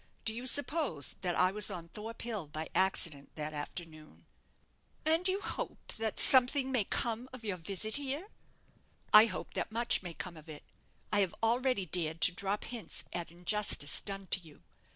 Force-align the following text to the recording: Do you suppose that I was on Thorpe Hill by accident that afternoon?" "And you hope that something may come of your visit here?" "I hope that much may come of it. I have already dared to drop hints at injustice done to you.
Do 0.25 0.33
you 0.33 0.47
suppose 0.47 1.13
that 1.21 1.35
I 1.35 1.51
was 1.51 1.69
on 1.69 1.89
Thorpe 1.89 2.23
Hill 2.23 2.47
by 2.47 2.69
accident 2.73 3.35
that 3.35 3.53
afternoon?" 3.53 4.25
"And 5.05 5.27
you 5.27 5.41
hope 5.41 5.93
that 5.97 6.17
something 6.17 6.71
may 6.71 6.85
come 6.85 7.29
of 7.31 7.45
your 7.45 7.57
visit 7.57 7.97
here?" 7.97 8.29
"I 9.13 9.27
hope 9.27 9.53
that 9.53 9.71
much 9.71 10.01
may 10.01 10.15
come 10.15 10.37
of 10.37 10.49
it. 10.49 10.63
I 11.11 11.19
have 11.19 11.35
already 11.43 11.85
dared 11.85 12.19
to 12.21 12.31
drop 12.31 12.63
hints 12.63 13.03
at 13.13 13.29
injustice 13.31 13.99
done 13.99 14.25
to 14.31 14.39
you. 14.39 14.63